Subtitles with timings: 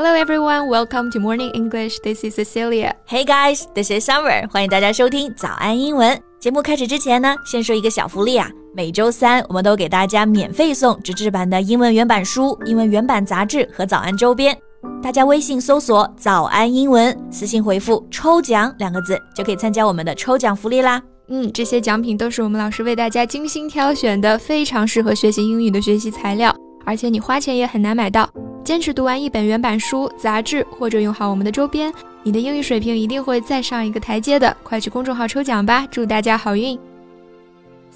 [0.00, 1.98] Hello everyone, welcome to Morning English.
[2.04, 2.92] This is Cecilia.
[3.04, 4.48] Hey guys, this is Summer.
[4.48, 6.62] 欢迎大家收听早安英文节目。
[6.62, 14.56] 开始之前呢，先说一个小福利啊，每周三我们都给大家免费送纸质版的英文原版书、英文原版杂志和早安周边。
[15.02, 21.02] 大家微信搜索“早安英文”，私信回复“抽奖”两个字，就可以参加我们的抽奖福利啦。
[21.26, 26.54] 嗯，这些奖品都是我们老师为大家精心挑选的，非常适合学习英语的学习材料，
[26.86, 28.30] 而且你花钱也很难买到。
[28.68, 31.90] 坚持读完一本原版书、杂志，或者用好我们的周边，
[32.22, 34.54] 你的英语水平一定会再上一个台阶的。
[34.62, 36.78] 快去公众号抽奖吧，祝大家好运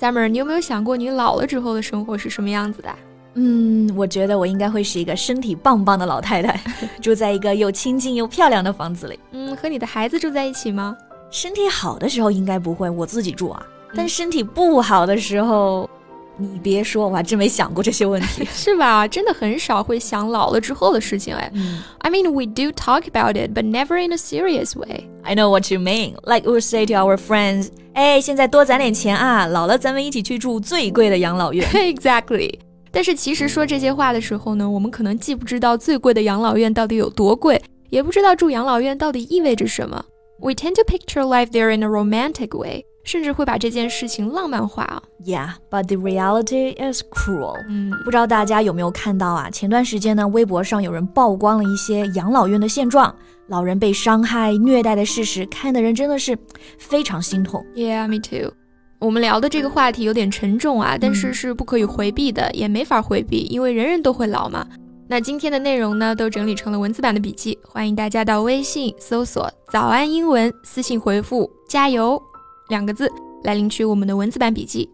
[0.01, 2.89] ！Summer，你有没有想过你老了之后的生活是什么样子的？
[3.35, 6.59] 嗯，我觉得我应该会是一个身体棒棒的老太太，
[7.03, 9.20] 住在一个又清静又漂亮的房子里。
[9.33, 10.97] 嗯，和你的孩子住在一起吗？
[11.31, 13.62] 身体好的时候应该不会，我自己住啊。
[13.95, 15.91] 但身体不好的时候。
[16.40, 19.08] 你别说，我还真没想过这些问题，是吧？
[19.08, 21.52] 真的很少会想老了之后的事情，哎。
[22.00, 25.09] I mean, we do talk about it, but never in a serious way.
[25.23, 26.14] I know what you mean.
[26.23, 31.67] Like we say to our friends, 哎，现在多攒点钱啊，老了咱们一起去住最贵的养老院。
[31.72, 32.59] Exactly.
[32.92, 37.59] 但是其实说这些话的时候呢，我们可能既不知道最贵的养老院到底有多贵，
[37.90, 40.06] 也不知道住养老院到底意味着什么。
[40.40, 42.86] We tend to picture life there in a romantic way.
[43.05, 45.03] 甚至会把这件事情浪漫化啊。
[45.25, 47.56] Yeah, but the reality is cruel.
[47.69, 49.48] 嗯，不知道大家有没有看到啊？
[49.50, 53.14] 前段时间呢，微博上有人曝光了一些养老院的现状，
[53.48, 56.36] 老人被伤害、虐待的事实，看的人真的是
[56.78, 57.64] 非常心痛。
[57.75, 58.53] Yeah, me too.
[58.98, 64.66] 我们聊的这个话题有点沉重啊，但是是不可以回避的，也没法回避，因为人人都会老嘛。
[65.09, 72.22] 那今天的内容呢，都整理成了文字版的笔记，欢迎大家到微信搜索“早安英文”，私信回复“加油”。
[72.72, 73.12] 两个字
[73.44, 74.90] 来领取我们的文字版笔记。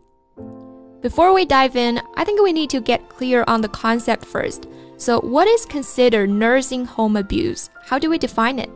[1.01, 4.61] Before we dive in, I think we need to get clear on the concept first.
[4.97, 7.65] So, what is considered nursing home abuse?
[7.89, 8.69] How do we define it?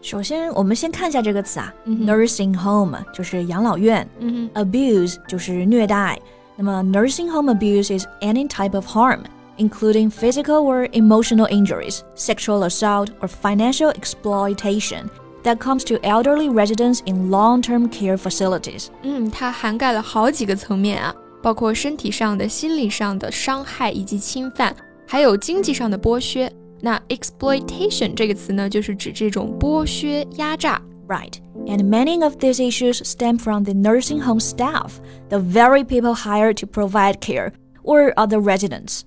[0.00, 6.18] 首先，我们先看一下这个词啊、mm hmm.，nursing home 就是养老院、mm hmm.，abuse 就是虐待。
[6.56, 9.20] 那么，nursing home abuse is any type of harm,
[9.58, 15.10] including physical or emotional injuries, sexual assault, or financial exploitation
[15.42, 18.86] that comes to elderly residents in long-term care facilities。
[19.02, 24.74] 嗯，它涵盖了好几个层面啊，包括身体上的、心理上的伤害以及侵犯，
[25.06, 26.50] 还有经济上的剥削。
[26.80, 30.80] 那 exploitation 这个词呢，就是指这种剥削、压榨。
[31.08, 31.34] Right.
[31.66, 34.94] And many of these issues stem from the nursing home staff,
[35.28, 37.52] the very people hired to provide care,
[37.84, 39.02] or other residents.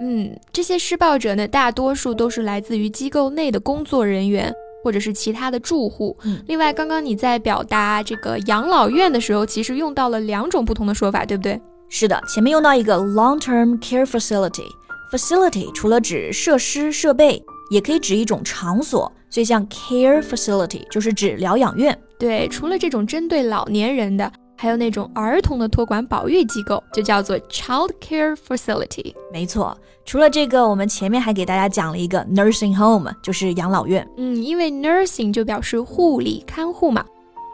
[0.00, 4.52] 嗯，这些施暴者呢，大多数都是来自于机构内的工作人员。
[4.83, 6.15] 或者是其他的住户。
[6.23, 11.59] 嗯，另外，刚刚你在表达这个养老院的时候，其实用到了两种不同的说法，对不对？
[11.89, 21.97] 是的，前面用到一个 long-term care facility，facility 除了指设施设备，也可以指一种场所，所以像 care facility 就是指疗养院。
[22.19, 24.31] 对，除了这种针对老年人的。
[24.61, 29.15] 还有那种儿童的托管保育机构，就叫做 child care facility。
[29.31, 34.05] 没错，除了这个，我们前面还给大家讲了一个 nursing home，就是养老院。
[34.17, 37.05] 嗯，因为 nursing 就表示护理看护嘛。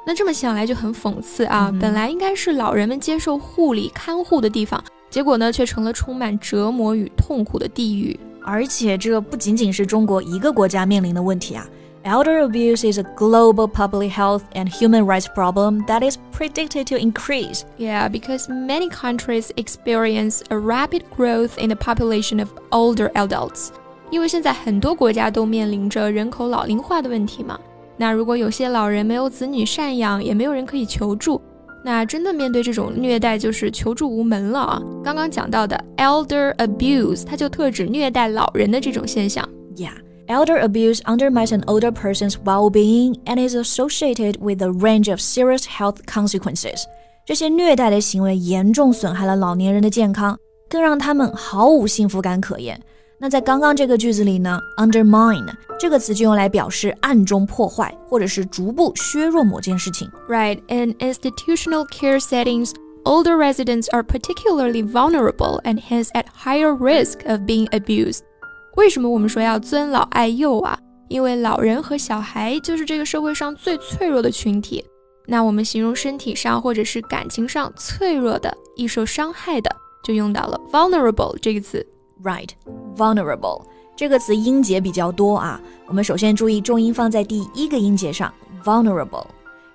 [0.04, 1.72] 那这么想来就很讽刺啊！
[1.80, 8.20] 本来应该是老人们接受护理看护的地方，结果呢，却成了充满折磨与痛苦的地狱。
[8.44, 11.70] 而且这不仅仅是中国一个国家面临的问题啊。
[12.05, 17.65] Elder abuse is a global public health and human rights problem that is predicted to increase.
[17.77, 23.69] Yeah, because many countries experience a rapid growth in the population of older adults.
[24.11, 27.61] 因为现在很多国家都面临着人口老龄化的问题嘛。
[27.99, 31.39] 那如果有些老人没有子女赡养，也没有人可以求助，
[31.85, 34.83] 那真的面对这种虐待就是求助无门了啊。
[35.05, 39.47] 刚刚讲到的 elder abuse，它就特指虐待老人的这种现象。
[39.77, 39.93] Yeah.
[40.27, 45.21] Elder abuse undermines an older person's well being and is associated with a range of
[45.21, 46.85] serious health consequences.
[47.27, 50.39] 这些虐待的行为严重损害了老年人的健康，
[50.69, 52.81] 更让他们毫无幸福感可言。
[53.19, 60.09] 那在刚刚这个句子里呢，undermine 这个词就用来表示暗中破坏或者是逐步削弱某件事情。
[60.29, 62.73] Right, in institutional care settings,
[63.05, 68.21] older residents are particularly vulnerable and hence at higher risk of being abused.
[68.76, 70.78] 为什么我们说要尊老爱幼啊？
[71.08, 74.84] 因为老人和小孩就是这个社会上最脆弱的群体。
[75.28, 79.74] 那我们形容身体上或者是感情上脆弱的、易受伤害的，
[80.04, 81.86] 就用到了 vulnerable 这个词。
[82.24, 83.64] Right，vulnerable
[83.96, 85.60] 这个词音节比较多啊。
[85.88, 88.34] 我们首先注意重音放在第一个音节上
[88.64, 89.26] ，vulnerable。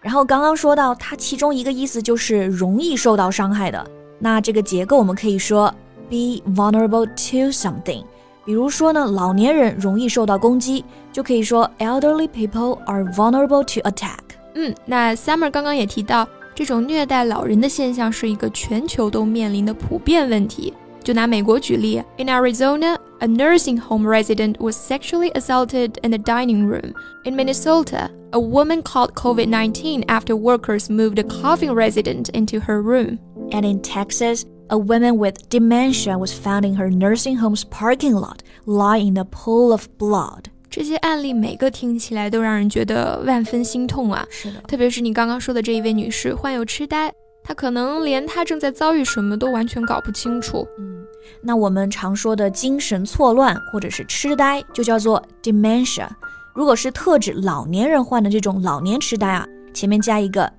[0.01, 3.91] 然后刚刚说到它其中一个意思就是容易受到伤害的。
[4.19, 5.75] 那这个结构我们可以说
[6.09, 8.05] be vulnerable to something。
[8.46, 14.20] 比如说呢，老年人容易受到攻击，就可以说 elderly people are vulnerable to attack。
[14.54, 20.74] 嗯，那 Summer 刚刚也提到，这种虐待老人的现象是一个全球都面临的普遍问题。
[21.04, 26.94] 就拿美国举例，In Arizona, a nursing home resident was sexually assaulted in the dining room.
[27.26, 33.20] In Minnesota, a woman caught COVID-19 after workers moved a coughing resident into her room.
[33.52, 38.39] And in Texas, A woman with dementia was found in her nursing home's parking lot,
[38.65, 40.45] lying in a pool of blood.
[40.71, 44.25] 这些案例每个听起来都让人觉得万分心痛啊！
[44.31, 47.13] 是的，特别是你刚刚说的这一位女士患有痴呆，
[47.43, 50.65] 她可能连她正在遭遇什么都完全搞不清楚。
[50.79, 51.05] 嗯，
[51.43, 56.07] 那我们常说的精神错乱或者是痴呆，就叫做 dementia。
[56.55, 59.45] 如果是特指老年人患的这种老年痴呆啊，
[59.75, 60.53] 前面加一个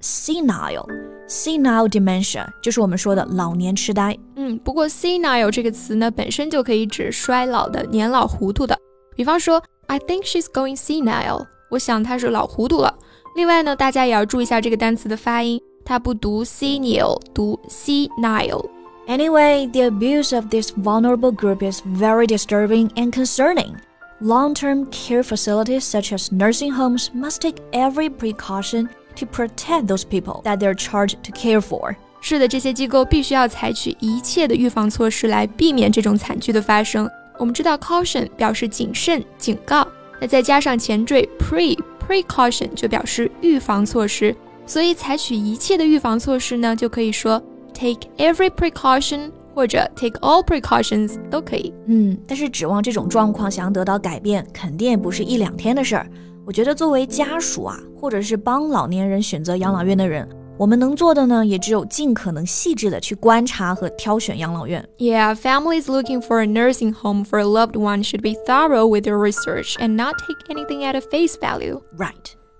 [1.30, 4.16] senile，senile dementia 就是我们说的老年痴呆。
[4.36, 8.76] 嗯，不过 senile 这个词呢，本身就可以指衰老的、年老糊涂的。
[9.14, 9.62] 比方说。
[9.88, 11.46] I think she's going senile。
[11.70, 12.92] 我想她是老糊涂了。
[13.36, 23.76] 另外呢，大家也要注意一下这个单词的发音，它不读 senile，读 senile。Anyway, the abuse of this vulnerable group is very disturbing and concerning.
[24.20, 30.03] Long term care facilities such as nursing homes must take every precaution to protect those
[30.03, 31.95] people that they're charged to care for.
[32.21, 37.09] 是的，这些机构必须要采取一切的预防措施来避免这种惨剧的发生。
[37.39, 39.87] 我们知道 caution 表示谨慎、警告，
[40.19, 41.75] 那再加上前缀 pre
[42.07, 44.35] precaution 就表示预防措施，
[44.67, 47.41] 所以采取一切的预防措施呢，就可以说
[47.73, 51.73] take every precaution 或者 take all precautions 都可以。
[51.87, 56.07] 嗯，但是指望这种状况想要得到改变，肯定不是一两天的事儿。
[56.50, 60.28] 我觉得作为家属啊，或者是帮老年人选择养老院的人。
[60.58, 64.82] 我们能做的呢，也只有尽可能细致的去观察和挑选养老院。
[64.96, 69.18] Yeah, families looking for a nursing home for a loved one should be thorough with their
[69.18, 71.82] research and not take anything at a face value.
[71.98, 72.14] Right，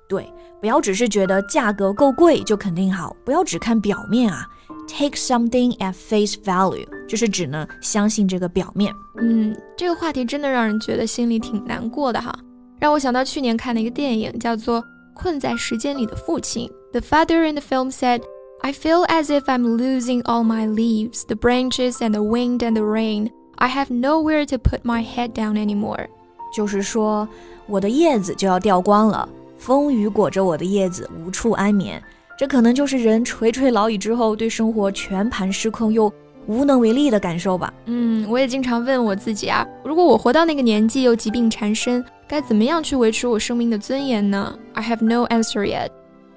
[0.09, 0.31] 对，
[0.61, 4.47] 不要只是觉得价格够贵就肯定好，不要只看表面啊。
[4.87, 8.93] Take something at face value，就是指呢相信这个表面。
[9.19, 12.37] 嗯，这个话题真的让人觉得心里挺难过的哈，
[12.82, 14.82] 让我想到去年看的一个电影，叫做
[15.14, 16.68] 《困在时间里的父亲》。
[16.92, 18.24] the father in the film said,
[18.62, 22.74] I feel as if I'm losing all my leaves, the branches and the wind and
[22.74, 23.30] the rain.
[23.58, 26.08] I have nowhere to put my head down anymore.
[26.52, 27.30] 就是说，
[27.68, 29.30] 我的叶子就要掉光了，
[29.60, 32.02] 风雨裹着我的叶子，无处安眠。
[32.36, 36.12] 这可能就是人垂垂老矣之后对生活全盘失控又
[36.47, 37.73] 无能为力的感受吧。
[37.87, 44.57] 嗯，我也经常问我自己啊，如果我活到那个年纪又疾病缠身，该怎么样去维持我生命的尊严呢？
[44.75, 45.89] I have no answer yet.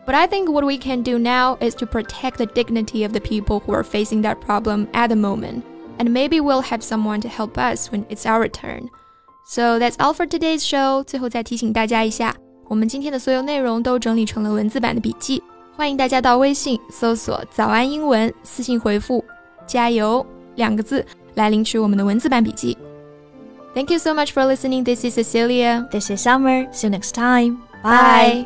[0.05, 3.19] But I think what we can do now is to protect the dignity of the
[3.19, 5.61] people who are facing that problem at the moment.
[5.99, 8.87] And maybe we'll have someone to help us when it's our turn.
[9.45, 11.03] So that's all for today's show.
[11.03, 12.35] 最后再提醒大家一下，
[12.67, 15.43] 我们今天的所有内容都整理成了文字版的笔记，
[15.75, 19.23] 欢迎大家到微信搜索“早安英文”，私信回复“
[19.65, 20.25] 加油”
[20.55, 21.05] 两个字
[21.35, 22.77] 来领取我们的文字版笔记。
[23.73, 24.83] Thank you so much for listening.
[24.83, 25.87] This is Cecilia.
[25.91, 26.67] This is Summer.
[26.73, 27.57] See you next time.
[27.83, 28.45] Bye.